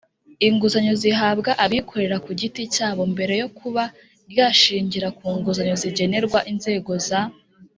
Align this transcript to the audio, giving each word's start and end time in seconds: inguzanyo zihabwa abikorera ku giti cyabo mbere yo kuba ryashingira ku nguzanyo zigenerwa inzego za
inguzanyo 0.47 0.93
zihabwa 1.01 1.51
abikorera 1.63 2.17
ku 2.25 2.31
giti 2.39 2.61
cyabo 2.75 3.01
mbere 3.13 3.33
yo 3.41 3.47
kuba 3.57 3.83
ryashingira 4.31 5.07
ku 5.17 5.25
nguzanyo 5.37 5.75
zigenerwa 5.83 6.39
inzego 6.51 6.91
za 7.07 7.21